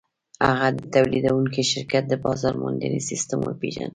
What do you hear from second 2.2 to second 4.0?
بازار موندنې سیسټم وپېژند